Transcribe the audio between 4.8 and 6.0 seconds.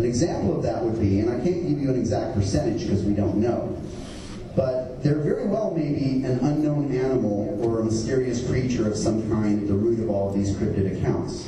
there very well may